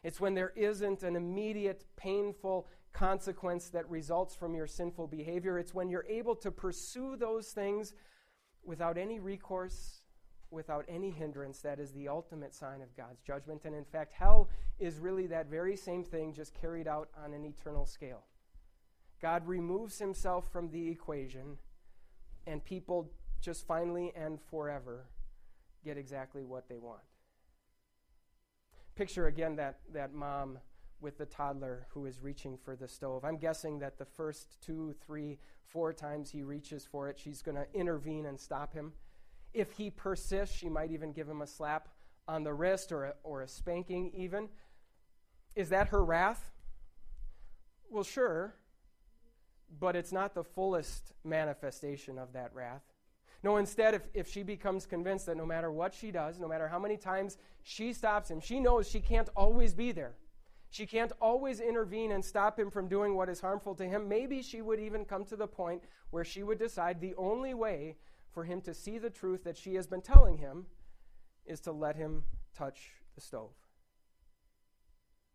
It's 0.03 0.21
when 0.21 0.35
there 0.35 0.53
isn't 0.57 1.03
an 1.03 1.17
immediate 1.17 1.85
painful 1.97 2.67
consequence 2.93 3.69
that 3.71 3.89
results 3.91 4.35
from 4.35 4.55
your 4.55 4.67
sinful 4.67 5.09
behavior. 5.09 5.59
It's 5.59 5.75
when 5.75 5.89
you're 5.89 6.07
able 6.09 6.35
to 6.37 6.51
pursue 6.51 7.17
those 7.17 7.49
things 7.49 7.95
without 8.65 8.97
any 8.99 9.21
recourse, 9.21 9.98
without 10.51 10.85
any 10.89 11.11
hindrance. 11.11 11.61
That 11.61 11.79
is 11.79 11.93
the 11.93 12.09
ultimate 12.09 12.55
sign 12.55 12.81
of 12.83 12.97
God's 12.97 13.21
judgment. 13.21 13.63
And 13.65 13.75
in 13.75 13.85
fact, 13.85 14.13
hell 14.13 14.49
is 14.79 14.99
really 14.99 15.27
that 15.29 15.47
very 15.47 15.77
same 15.77 16.05
thing, 16.05 16.33
just 16.33 16.55
carried 16.55 16.89
out 16.89 17.09
on 17.23 17.35
an 17.35 17.45
eternal 17.45 17.87
scale. 17.87 18.25
God 19.21 19.47
removes 19.47 19.99
himself 19.99 20.51
from 20.53 20.71
the 20.71 20.89
equation 20.89 21.59
and 22.47 22.65
people 22.65 23.11
just 23.41 23.67
finally 23.67 24.13
and 24.17 24.41
forever 24.41 25.07
get 25.85 25.99
exactly 25.99 26.45
what 26.45 26.69
they 26.69 26.79
want. 26.79 27.01
Picture 28.95 29.27
again 29.27 29.57
that, 29.57 29.79
that 29.93 30.13
mom 30.13 30.59
with 31.01 31.19
the 31.19 31.27
toddler 31.27 31.87
who 31.91 32.07
is 32.07 32.21
reaching 32.21 32.57
for 32.57 32.75
the 32.75 32.89
stove. 32.89 33.25
I'm 33.25 33.37
guessing 33.37 33.79
that 33.79 33.99
the 33.99 34.05
first 34.05 34.61
two, 34.61 34.95
three, 35.07 35.39
four 35.65 35.93
times 35.93 36.31
he 36.31 36.43
reaches 36.43 36.85
for 36.85 37.09
it, 37.09 37.19
she's 37.19 37.43
going 37.43 37.57
to 37.57 37.67
intervene 37.73 38.27
and 38.27 38.39
stop 38.39 38.75
him. 38.75 38.93
If 39.59 39.73
he 39.73 39.91
persists, 39.91 40.57
she 40.57 40.69
might 40.69 40.91
even 40.91 41.13
give 41.13 41.29
him 41.29 41.43
a 41.43 41.47
slap 41.47 41.89
on 42.27 42.45
the 42.45 42.55
wrist 42.55 42.93
or 42.93 43.05
a, 43.05 43.15
or 43.23 43.43
a 43.43 43.49
spanking, 43.49 44.13
even. 44.15 44.49
Is 45.55 45.71
that 45.71 45.89
her 45.89 46.05
wrath? 46.05 46.51
Well, 47.91 48.05
sure 48.05 48.55
but 49.81 49.97
it's 49.97 50.13
not 50.13 50.35
the 50.35 50.45
fullest 50.45 51.13
manifestation 51.25 52.19
of 52.19 52.33
that 52.33 52.55
wrath. 52.55 52.83
No, 53.43 53.57
instead, 53.57 53.95
if, 53.95 54.03
if 54.15 54.29
she 54.29 54.43
becomes 54.43 54.87
convinced 54.87 55.27
that 55.27 55.37
no 55.37 55.47
matter 55.47 55.71
what 55.71 55.95
she 55.95 56.11
does, 56.11 56.39
no 56.39 56.49
matter 56.49 56.67
how 56.67 56.79
many 56.79 56.97
times 56.97 57.39
she 57.63 57.93
stops 57.93 58.31
him, 58.31 58.41
she 58.41 58.59
knows 58.59 58.89
she 58.89 59.01
can't 59.01 59.29
always 59.37 59.75
be 59.75 59.93
there. 59.93 60.15
She 60.71 60.87
can't 60.87 61.13
always 61.21 61.61
intervene 61.61 62.13
and 62.13 62.25
stop 62.25 62.59
him 62.59 62.71
from 62.71 62.89
doing 62.89 63.15
what 63.15 63.29
is 63.29 63.41
harmful 63.41 63.75
to 63.77 63.85
him. 63.85 64.09
Maybe 64.09 64.43
she 64.43 64.61
would 64.61 64.81
even 64.81 65.05
come 65.05 65.25
to 65.27 65.37
the 65.37 65.47
point 65.47 65.85
where 66.11 66.25
she 66.25 66.43
would 66.43 66.59
decide 66.59 67.01
the 67.01 67.15
only 67.17 67.55
way 67.55 67.97
for 68.33 68.45
him 68.45 68.61
to 68.63 68.75
see 68.75 68.99
the 68.99 69.11
truth 69.11 69.45
that 69.45 69.57
she 69.57 69.75
has 69.75 69.87
been 69.87 70.03
telling 70.03 70.39
him 70.39 70.67
is 71.47 71.61
to 71.61 71.73
let 71.73 71.97
him 71.97 72.25
touch 72.57 72.93
the 73.15 73.21
stove. 73.21 73.51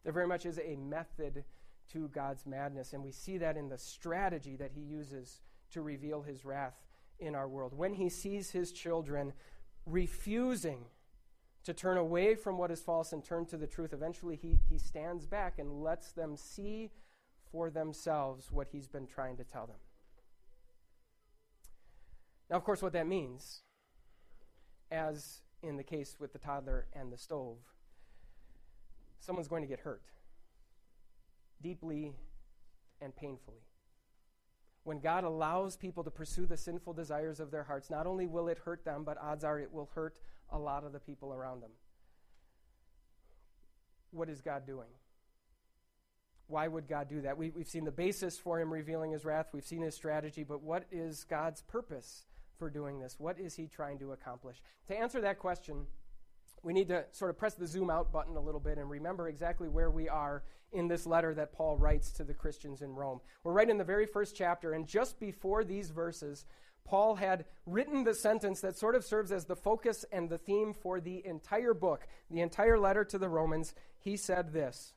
There 0.04 0.14
very 0.14 0.28
much 0.28 0.46
is 0.46 0.60
a 0.60 0.76
method 0.76 1.46
to 1.92 2.08
God's 2.10 2.46
madness, 2.46 2.94
and 2.94 3.04
we 3.04 3.12
see 3.12 3.38
that 3.38 3.58
in 3.58 3.70
the 3.70 3.78
strategy 3.78 4.56
that 4.58 4.72
he 4.74 4.82
uses 4.82 5.42
to 5.72 5.82
reveal 5.82 6.22
his 6.22 6.46
wrath 6.46 6.76
in 7.20 7.36
our 7.36 7.48
world. 7.48 7.74
When 7.74 7.94
he 7.94 8.10
sees 8.10 8.52
his 8.52 8.72
children 8.72 9.34
refusing 9.86 10.86
to 11.64 11.74
turn 11.74 11.98
away 11.98 12.36
from 12.36 12.58
what 12.58 12.72
is 12.72 12.82
false 12.82 13.14
and 13.14 13.24
turn 13.24 13.46
to 13.48 13.58
the 13.58 13.68
truth, 13.68 13.94
eventually 13.94 14.36
he, 14.36 14.58
he 14.70 14.78
stands 14.78 15.26
back 15.26 15.60
and 15.60 15.84
lets 15.84 16.12
them 16.12 16.36
see 16.36 16.92
for 17.52 17.70
themselves 17.70 18.52
what 18.52 18.68
he's 18.72 18.88
been 18.88 19.08
trying 19.08 19.38
to 19.38 19.44
tell 19.44 19.66
them. 19.66 19.78
Now, 22.54 22.58
of 22.58 22.66
course, 22.66 22.84
what 22.84 22.94
that 22.94 23.08
means, 23.08 23.62
as 24.92 25.42
in 25.64 25.76
the 25.76 25.84
case 25.84 26.18
with 26.20 26.34
the 26.34 26.38
toddler 26.38 26.86
and 26.94 27.12
the 27.12 27.18
stove, 27.18 27.58
someone's 29.20 29.48
going 29.48 29.64
to 29.64 29.68
get 29.68 29.80
hurt 29.80 30.04
deeply 31.64 32.14
and 33.02 33.16
painfully. 33.16 33.64
When 34.84 35.00
God 35.00 35.24
allows 35.24 35.76
people 35.76 36.04
to 36.04 36.12
pursue 36.12 36.46
the 36.46 36.56
sinful 36.56 36.94
desires 36.94 37.40
of 37.40 37.50
their 37.50 37.64
hearts, 37.64 37.90
not 37.90 38.06
only 38.06 38.28
will 38.28 38.48
it 38.48 38.60
hurt 38.60 38.86
them, 38.86 39.04
but 39.04 39.18
odds 39.20 39.44
are 39.44 39.60
it 39.60 39.74
will 39.74 39.90
hurt 39.96 40.20
a 40.52 40.60
lot 40.60 40.84
of 40.84 40.94
the 40.94 41.00
people 41.00 41.34
around 41.34 41.64
them. 41.64 41.72
What 44.12 44.30
is 44.30 44.42
God 44.42 44.68
doing? 44.68 44.90
Why 46.46 46.68
would 46.68 46.88
God 46.88 47.10
do 47.10 47.22
that? 47.22 47.36
We, 47.36 47.52
have 47.58 47.68
seen 47.68 47.86
the 47.86 47.92
basis 47.92 48.38
for 48.38 48.62
him 48.62 48.72
revealing 48.72 49.10
his 49.10 49.26
wrath, 49.26 49.48
we've 49.54 49.66
seen 49.66 49.82
his 49.82 49.96
strategy, 49.96 50.44
but 50.44 50.62
what 50.62 50.84
is 50.92 51.24
God's 51.24 51.64
purpose 51.64 52.26
for 52.58 52.70
doing 52.70 53.00
this? 53.00 53.16
What 53.20 53.40
is 53.40 53.56
he 53.56 53.68
trying 53.68 54.00
to 54.00 54.12
accomplish? 54.12 54.62
To 54.88 54.98
answer 54.98 55.22
that 55.22 55.40
question, 55.40 55.86
we 56.64 56.74
need 56.74 56.88
to 56.88 57.06
sort 57.12 57.30
of 57.30 57.38
press 57.38 57.56
the 57.56 57.68
zoom 57.68 57.90
out 57.90 58.12
button 58.12 58.36
a 58.36 58.42
little 58.42 58.60
bit 58.60 58.78
and 58.78 58.90
remember 58.90 59.28
exactly 59.28 59.68
where 59.68 59.92
we 59.92 60.08
are 60.08 60.44
in 60.72 60.88
this 60.88 61.06
letter 61.06 61.34
that 61.36 61.54
Paul 61.54 61.78
writes 61.78 62.12
to 62.14 62.24
the 62.24 62.34
Christians 62.34 62.82
in 62.82 62.96
Rome. 62.96 63.20
We're 63.44 63.54
right 63.54 63.70
in 63.70 63.78
the 63.78 63.84
very 63.84 64.06
first 64.06 64.36
chapter, 64.36 64.74
and 64.74 64.88
just 64.88 65.20
before 65.20 65.64
these 65.64 65.92
verses, 65.92 66.46
Paul 66.86 67.16
had 67.16 67.46
written 67.66 68.04
the 68.04 68.16
sentence 68.16 68.62
that 68.62 68.78
sort 68.78 68.96
of 68.96 69.06
serves 69.06 69.32
as 69.32 69.46
the 69.46 69.56
focus 69.56 70.04
and 70.12 70.30
the 70.30 70.38
theme 70.38 70.74
for 70.74 71.00
the 71.00 71.26
entire 71.26 71.74
book, 71.74 72.08
the 72.30 72.42
entire 72.42 72.78
letter 72.78 73.06
to 73.06 73.18
the 73.18 73.30
Romans. 73.30 73.74
He 74.00 74.18
said 74.18 74.52
this 74.52 74.94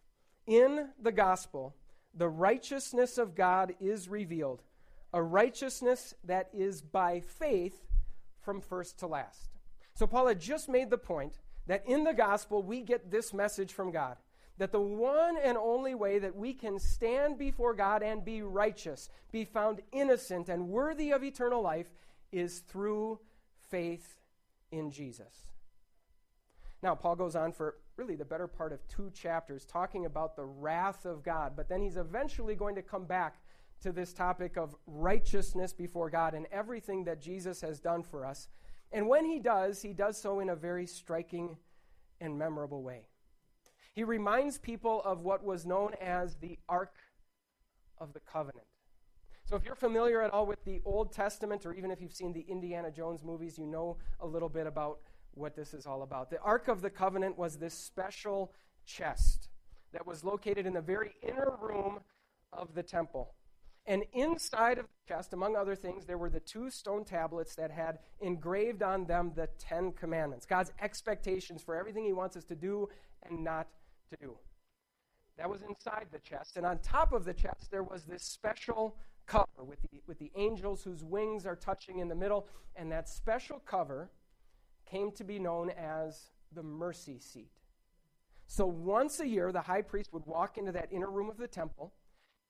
In 0.47 0.89
the 1.01 1.13
gospel, 1.13 1.75
the 2.15 2.29
righteousness 2.29 3.19
of 3.19 3.35
God 3.35 3.75
is 3.81 4.09
revealed, 4.09 4.63
a 5.17 5.23
righteousness 5.23 6.13
that 6.25 6.51
is 6.53 6.83
by 6.83 7.21
faith 7.21 7.87
from 8.43 8.61
first 8.61 8.99
to 8.99 9.07
last. 9.07 9.49
So, 9.95 10.07
Paul 10.07 10.27
had 10.27 10.39
just 10.39 10.69
made 10.69 10.91
the 10.91 10.99
point 10.99 11.39
that 11.67 11.87
in 11.87 12.05
the 12.05 12.13
gospel 12.13 12.63
we 12.63 12.83
get 12.83 13.11
this 13.11 13.33
message 13.33 13.73
from 13.73 13.91
God 13.91 14.19
that 14.59 14.73
the 14.73 14.81
one 14.81 15.37
and 15.43 15.57
only 15.57 15.95
way 15.95 16.19
that 16.19 16.37
we 16.37 16.53
can 16.53 16.79
stand 16.79 17.39
before 17.39 17.75
God 17.75 18.03
and 18.03 18.25
be 18.25 18.43
righteous, 18.43 19.09
be 19.33 19.45
found 19.45 19.81
innocent 19.93 20.49
and 20.49 20.69
worthy 20.69 21.13
of 21.13 21.25
eternal 21.25 21.63
life, 21.63 21.89
is 22.33 22.61
through 22.61 23.19
faith 23.71 24.19
in 24.71 24.91
Jesus. 24.91 25.47
Now, 26.83 26.95
Paul 26.95 27.17
goes 27.17 27.37
on 27.37 27.53
for 27.53 27.77
really 27.97 28.17
the 28.17 28.25
better 28.25 28.47
part 28.47 28.73
of 28.73 28.87
two 28.89 29.11
chapters 29.15 29.65
talking 29.65 30.05
about 30.05 30.37
the 30.37 30.45
wrath 30.45 31.07
of 31.07 31.23
God, 31.23 31.55
but 31.57 31.69
then 31.69 31.81
he's 31.81 31.97
eventually 31.97 32.55
going 32.55 32.75
to 32.75 32.83
come 32.83 33.07
back 33.07 33.39
to 33.83 33.93
this 33.93 34.13
topic 34.13 34.57
of 34.57 34.75
righteousness 34.87 35.73
before 35.73 36.11
God 36.11 36.35
and 36.35 36.47
everything 36.51 37.05
that 37.05 37.21
Jesus 37.21 37.61
has 37.61 37.81
done 37.81 38.03
for 38.03 38.25
us. 38.25 38.49
And 38.93 39.09
when 39.09 39.25
he 39.25 39.39
does, 39.39 39.83
he 39.83 39.93
does 39.93 40.21
so 40.21 40.41
in 40.41 40.49
a 40.49 40.57
very 40.57 40.87
striking 40.87 41.57
and 42.21 42.39
memorable 42.39 42.83
way. 42.83 43.07
He 43.95 44.05
reminds 44.05 44.59
people 44.59 45.03
of 45.05 45.21
what 45.21 45.45
was 45.45 45.67
known 45.67 45.95
as 46.01 46.37
the 46.37 46.59
Ark 46.69 46.95
of 47.99 48.13
the 48.13 48.21
Covenant. 48.21 48.67
So, 49.45 49.55
if 49.55 49.65
you're 49.65 49.77
familiar 49.77 50.23
at 50.23 50.33
all 50.33 50.45
with 50.45 50.65
the 50.65 50.83
Old 50.85 51.13
Testament, 51.13 51.65
or 51.65 51.73
even 51.73 51.91
if 51.91 52.01
you've 52.01 52.13
seen 52.13 52.33
the 52.33 52.45
Indiana 52.49 52.91
Jones 52.91 53.23
movies, 53.23 53.57
you 53.57 53.67
know 53.67 53.97
a 54.21 54.27
little 54.27 54.49
bit 54.49 54.67
about 54.67 54.99
what 55.35 55.55
this 55.55 55.73
is 55.73 55.87
all 55.87 56.03
about. 56.03 56.31
The 56.31 56.41
Ark 56.41 56.69
of 56.69 56.83
the 56.83 56.91
Covenant 56.91 57.39
was 57.39 57.57
this 57.57 57.75
special 57.75 58.53
chest 58.85 59.49
that 59.93 60.07
was 60.07 60.25
located 60.25 60.67
in 60.67 60.73
the 60.73 60.81
very 60.81 61.15
inner 61.23 61.57
room 61.61 62.01
of 62.53 62.75
the 62.75 62.83
temple. 62.83 63.35
And 63.87 64.05
inside 64.13 64.79
of 64.79 64.87
the 64.87 65.15
chest, 65.15 65.33
among 65.33 65.55
other 65.55 65.77
things, 65.77 66.07
there 66.07 66.19
were 66.19 66.31
the 66.31 66.41
two 66.41 66.71
stone 66.71 67.05
tablets 67.05 67.55
that 67.55 67.71
had 67.71 68.01
engraved 68.21 68.83
on 68.83 69.05
them 69.07 69.33
the 69.37 69.49
Ten 69.59 69.93
Commandments, 69.93 70.45
God's 70.45 70.73
expectations 70.81 71.63
for 71.63 71.77
everything 71.77 72.05
He 72.05 72.13
wants 72.13 72.37
us 72.37 72.45
to 72.45 72.57
do 72.57 72.89
and 73.23 73.45
not 73.45 73.69
to 74.11 74.17
do. 74.17 74.37
That 75.39 75.49
was 75.49 75.63
inside 75.63 76.07
the 76.11 76.19
chest. 76.19 76.57
And 76.57 76.67
on 76.67 76.79
top 76.79 77.13
of 77.13 77.25
the 77.25 77.35
chest, 77.35 77.71
there 77.71 77.83
was 77.83 78.05
this 78.05 78.25
special 78.25 78.97
cover 79.27 79.65
with 79.65 79.81
the, 79.83 80.01
with 80.07 80.19
the 80.19 80.33
angels 80.35 80.83
whose 80.83 81.05
wings 81.05 81.47
are 81.47 81.57
touching 81.57 81.99
in 81.99 82.09
the 82.09 82.15
middle. 82.15 82.49
And 82.75 82.91
that 82.91 83.09
special 83.09 83.61
cover 83.61 84.11
came 84.87 85.13
to 85.13 85.25
be 85.25 85.39
known 85.39 85.71
as 85.71 86.31
the 86.53 86.63
mercy 86.63 87.19
seat. 87.19 87.51
So 88.47 88.67
once 88.67 89.21
a 89.21 89.27
year, 89.27 89.53
the 89.53 89.61
high 89.61 89.83
priest 89.83 90.13
would 90.13 90.25
walk 90.25 90.57
into 90.57 90.73
that 90.73 90.89
inner 90.93 91.11
room 91.11 91.29
of 91.29 91.37
the 91.37 91.49
temple. 91.49 91.93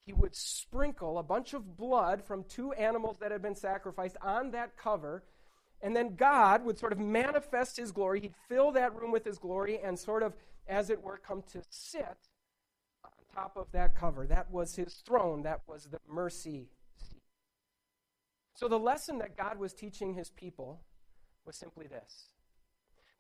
He 0.07 0.13
would 0.13 0.37
sprinkle 0.37 1.19
a 1.19 1.23
bunch 1.23 1.53
of 1.53 1.77
blood 1.77 2.23
from 2.23 2.45
two 2.45 2.73
animals 2.73 3.19
that 3.19 3.33
had 3.33 3.43
been 3.43 3.57
sacrificed 3.57 4.17
on 4.23 4.53
that 4.53 4.77
cover. 4.77 5.25
And 5.83 5.95
then 5.95 6.15
God 6.15 6.65
would 6.65 6.79
sort 6.79 6.93
of 6.93 6.99
manifest 6.99 7.77
his 7.77 7.91
glory. 7.91 8.21
He'd 8.21 8.35
fill 8.49 8.71
that 8.73 8.95
room 8.95 9.11
with 9.11 9.25
his 9.25 9.39
glory 9.39 9.81
and 9.83 9.99
sort 9.99 10.23
of 10.23 10.33
as 10.69 10.91
it 10.91 11.03
were, 11.03 11.19
come 11.19 11.43
to 11.53 11.63
sit 11.71 12.17
on 13.05 13.11
top 13.35 13.57
of 13.57 13.67
that 13.73 13.95
cover. 13.95 14.27
That 14.27 14.51
was 14.51 14.77
his 14.77 14.95
throne, 15.07 15.43
that 15.43 15.63
was 15.67 15.85
the 15.85 16.01
mercy 16.09 16.69
seat. 16.97 17.23
So 18.55 18.69
the 18.69 18.79
lesson 18.79 19.19
that 19.19 19.37
God 19.37 19.59
was 19.59 19.73
teaching 19.73 20.15
his 20.15 20.31
people 20.31 20.81
was 21.45 21.57
simply 21.57 21.87
this 21.87 22.31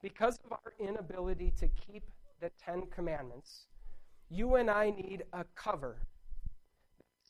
because 0.02 0.38
of 0.44 0.52
our 0.52 0.72
inability 0.78 1.52
to 1.58 1.68
keep 1.68 2.04
the 2.40 2.50
Ten 2.64 2.86
Commandments, 2.86 3.66
you 4.28 4.56
and 4.56 4.70
I 4.70 4.90
need 4.90 5.24
a 5.32 5.44
cover 5.54 5.96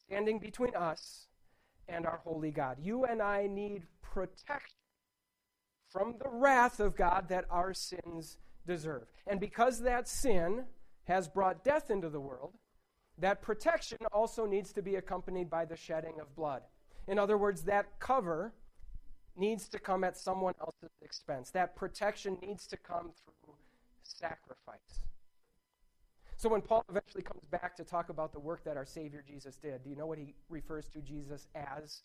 standing 0.07 0.39
between 0.39 0.75
us 0.75 1.27
and 1.89 2.07
our 2.07 2.21
holy 2.25 2.51
God. 2.51 2.79
You 2.81 3.05
and 3.05 3.21
I 3.21 3.47
need 3.47 3.83
protection 4.03 4.77
from 5.89 6.15
the 6.19 6.29
wrath 6.29 6.81
of 6.81 6.97
God 6.97 7.29
that 7.29 7.45
our 7.51 7.73
sins 7.73 8.39
deserve. 8.67 9.05
And 9.27 9.41
because 9.41 9.81
that 9.81 10.09
sin 10.09 10.65
has 11.05 11.29
brought 11.29 11.65
death 11.65 11.91
into 11.91 12.09
the 12.09 12.21
world, 12.21 12.53
that 13.19 13.43
protection 13.43 13.99
also 14.13 14.45
needs 14.47 14.73
to 14.73 14.83
be 14.83 14.97
accompanied 14.97 15.49
by 15.49 15.65
the 15.65 15.77
shedding 15.77 16.21
of 16.21 16.35
blood. 16.35 16.63
In 17.09 17.19
other 17.19 17.39
words, 17.39 17.63
that 17.63 17.99
cover 17.99 18.53
needs 19.37 19.69
to 19.69 19.79
come 19.79 20.05
at 20.05 20.17
someone 20.17 20.55
else's 20.61 20.97
expense. 21.03 21.51
That 21.51 21.77
protection 21.77 22.39
needs 22.43 22.67
to 22.69 22.77
come 22.77 23.13
through 23.25 23.55
sacrifice. 24.03 25.03
So 26.37 26.51
when 26.51 26.61
Paul 26.61 26.85
eventually 26.91 27.23
comes 27.23 27.45
back 27.51 27.77
to 27.77 27.85
talk 27.85 28.11
about 28.11 28.33
the 28.33 28.41
work 28.41 28.65
that 28.65 28.77
our 28.77 28.85
Savior 28.85 29.25
Jesus 29.27 29.57
did, 29.57 29.83
do 29.83 29.91
you 29.91 29.97
know 29.97 30.07
what 30.07 30.19
he 30.19 30.35
refers 30.49 30.89
to 30.91 31.01
Jesus 31.01 31.49
as? 31.55 32.03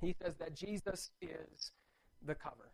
He 0.00 0.14
says 0.22 0.36
that 0.36 0.54
Jesus 0.54 1.10
is 1.20 1.72
the 2.24 2.34
cover. 2.34 2.70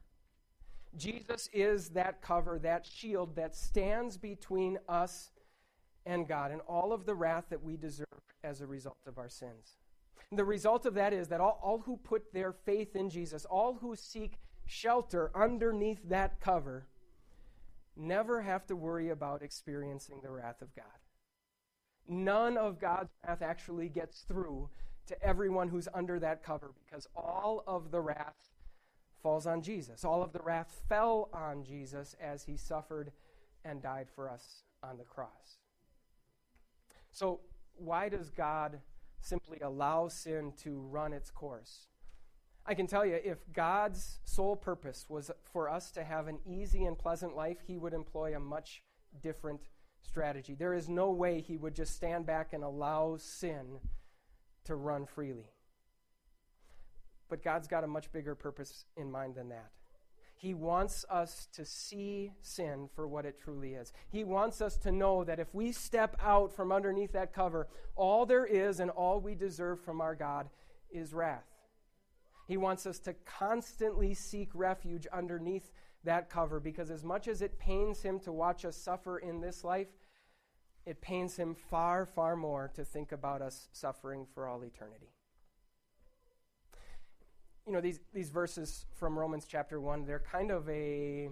Jesus 0.97 1.49
is 1.53 1.89
that 1.91 2.21
cover, 2.21 2.59
that 2.61 2.87
shield 2.87 3.37
that 3.37 3.57
stands 3.57 4.17
between 4.17 4.79
us 4.89 5.31
and 6.07 6.29
God 6.29 6.51
and 6.51 6.61
all 6.69 6.93
of 6.93 7.07
the 7.07 7.15
wrath 7.15 7.45
that 7.51 7.63
we 7.63 7.77
deserve 7.77 8.07
as 8.45 8.61
a 8.61 8.67
result 8.67 8.99
of 9.07 9.19
our 9.19 9.29
sins. 9.29 9.79
And 10.31 10.39
the 10.39 10.45
result 10.45 10.87
of 10.87 10.95
that 10.95 11.13
is 11.13 11.29
that 11.29 11.41
all, 11.41 11.59
all 11.63 11.79
who 11.79 11.97
put 11.97 12.33
their 12.33 12.53
faith 12.53 12.95
in 12.95 13.09
Jesus, 13.09 13.45
all 13.45 13.75
who 13.81 13.97
seek 13.97 14.39
shelter 14.67 15.31
underneath 15.35 16.01
that 16.09 16.41
cover, 16.41 16.87
never 17.97 18.43
have 18.43 18.67
to 18.67 18.77
worry 18.77 19.11
about 19.11 19.43
experiencing 19.43 20.21
the 20.23 20.31
wrath 20.31 20.63
of 20.63 20.75
God. 20.75 20.85
None 22.07 22.57
of 22.57 22.81
God's 22.81 23.11
wrath 23.27 23.43
actually 23.43 23.89
gets 23.89 24.21
through 24.23 24.69
to 25.07 25.23
everyone 25.23 25.69
who's 25.69 25.89
under 25.95 26.19
that 26.19 26.43
cover 26.43 26.73
because 26.85 27.07
all 27.15 27.63
of 27.67 27.91
the 27.91 28.01
wrath 28.01 28.51
falls 29.23 29.47
on 29.47 29.63
Jesus. 29.63 30.05
All 30.05 30.23
of 30.23 30.33
the 30.33 30.41
wrath 30.41 30.83
fell 30.89 31.31
on 31.33 31.65
Jesus 31.65 32.15
as 32.21 32.45
he 32.45 32.57
suffered 32.57 33.13
and 33.65 33.83
died 33.83 34.09
for 34.15 34.29
us 34.29 34.65
on 34.83 34.99
the 34.99 35.05
cross. 35.05 35.59
So, 37.11 37.41
why 37.77 38.09
does 38.09 38.31
God 38.31 38.81
simply 39.21 39.59
allow 39.61 40.09
sin 40.09 40.53
to 40.63 40.79
run 40.91 41.13
its 41.13 41.31
course? 41.31 41.87
I 42.67 42.75
can 42.75 42.87
tell 42.87 43.05
you, 43.05 43.19
if 43.23 43.39
God's 43.53 44.21
sole 44.25 44.57
purpose 44.57 45.07
was 45.09 45.31
for 45.53 45.69
us 45.69 45.91
to 45.93 46.05
have 46.05 46.29
an 46.29 46.39
easy 46.47 46.85
and 46.85 46.99
pleasant 46.99 47.37
life, 47.37 47.59
He 47.67 47.77
would 47.77 47.93
employ 47.93 48.35
a 48.35 48.41
much 48.41 48.83
different 49.23 49.61
strategy. 50.03 50.55
There 50.55 50.75
is 50.75 50.89
no 50.89 51.11
way 51.11 51.41
He 51.41 51.59
would 51.59 51.75
just 51.75 51.95
stand 51.95 52.25
back 52.25 52.53
and 52.53 52.65
allow 52.65 53.17
sin 53.19 53.81
to 54.65 54.77
run 54.77 55.05
freely. 55.05 55.51
But 57.29 57.43
God's 57.43 57.69
got 57.69 57.85
a 57.85 57.89
much 57.89 58.11
bigger 58.13 58.35
purpose 58.35 58.87
in 58.97 59.11
mind 59.11 59.35
than 59.35 59.51
that. 59.51 59.71
He 60.37 60.55
wants 60.55 61.05
us 61.11 61.49
to 61.55 61.65
see 61.65 62.33
sin 62.41 62.89
for 62.95 63.07
what 63.07 63.25
it 63.25 63.39
truly 63.43 63.75
is. 63.75 63.93
He 64.11 64.25
wants 64.25 64.61
us 64.61 64.77
to 64.79 64.93
know 64.93 65.25
that 65.25 65.39
if 65.39 65.55
we 65.55 65.73
step 65.73 66.17
out 66.21 66.55
from 66.55 66.73
underneath 66.73 67.13
that 67.13 67.33
cover, 67.33 67.69
all 67.95 68.27
there 68.27 68.45
is 68.45 68.81
and 68.81 68.91
all 68.91 69.21
we 69.21 69.35
deserve 69.35 69.81
from 69.81 70.01
our 70.01 70.15
God 70.15 70.49
is 70.91 71.15
wrath. 71.15 71.54
He 72.47 72.57
wants 72.57 72.87
us 72.87 72.99
to 73.01 73.15
constantly 73.25 74.15
seek 74.15 74.51
refuge 74.55 75.07
underneath 75.13 75.73
that 76.05 76.29
cover 76.29 76.61
because, 76.61 76.91
as 76.91 77.03
much 77.03 77.29
as 77.29 77.41
it 77.41 77.59
pains 77.59 78.03
him 78.03 78.21
to 78.21 78.33
watch 78.33 78.65
us 78.65 78.77
suffer 78.77 79.19
in 79.19 79.41
this 79.41 79.65
life, 79.65 79.89
it 80.85 81.01
pains 81.01 81.37
him 81.37 81.55
far, 81.55 82.05
far 82.05 82.37
more 82.37 82.71
to 82.75 82.85
think 82.85 83.13
about 83.13 83.41
us 83.41 83.69
suffering 83.73 84.27
for 84.35 84.47
all 84.47 84.63
eternity 84.63 85.09
you 87.67 87.73
know, 87.73 87.81
these, 87.81 88.01
these 88.13 88.31
verses 88.31 88.85
from 88.95 89.19
Romans 89.19 89.47
chapter 89.49 89.81
1, 89.81 90.05
they're 90.05 90.19
kind 90.31 90.51
of 90.51 90.69
a 90.69 91.31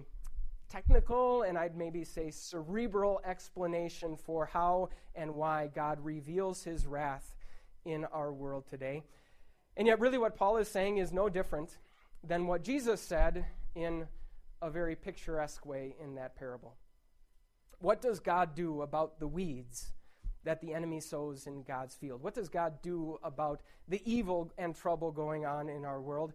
technical 0.69 1.43
and 1.43 1.57
I'd 1.57 1.75
maybe 1.75 2.03
say 2.03 2.31
cerebral 2.31 3.21
explanation 3.23 4.15
for 4.17 4.47
how 4.47 4.89
and 5.13 5.35
why 5.35 5.69
God 5.73 6.03
reveals 6.03 6.63
his 6.63 6.87
wrath 6.87 7.35
in 7.85 8.05
our 8.05 8.33
world 8.33 8.65
today. 8.67 9.03
And 9.75 9.87
yet, 9.87 9.99
really, 9.99 10.17
what 10.17 10.35
Paul 10.35 10.57
is 10.57 10.67
saying 10.67 10.97
is 10.97 11.11
no 11.11 11.29
different 11.29 11.77
than 12.23 12.47
what 12.47 12.63
Jesus 12.63 13.01
said 13.01 13.45
in 13.75 14.07
a 14.61 14.69
very 14.69 14.95
picturesque 14.95 15.65
way 15.65 15.95
in 16.01 16.15
that 16.15 16.35
parable. 16.35 16.75
What 17.79 18.01
does 18.01 18.19
God 18.19 18.55
do 18.55 18.81
about 18.81 19.19
the 19.19 19.27
weeds 19.27 19.91
that 20.45 20.61
the 20.61 20.73
enemy 20.73 20.99
sows 20.99 21.47
in 21.47 21.63
God's 21.63 21.95
field? 21.95 22.21
What 22.21 22.33
does 22.33 22.49
God 22.49 22.81
do 22.81 23.19
about 23.23 23.61
the 23.87 24.01
evil 24.05 24.51
and 24.57 24.75
trouble 24.75 25.11
going 25.11 25.45
on 25.45 25.69
in 25.69 25.83
our 25.83 26.01
world? 26.01 26.33